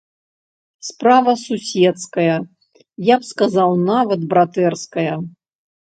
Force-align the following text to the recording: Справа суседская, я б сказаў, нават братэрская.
Справа 0.87 1.33
суседская, 1.41 2.37
я 3.13 3.19
б 3.23 3.31
сказаў, 3.33 3.69
нават 3.91 4.21
братэрская. 4.33 5.11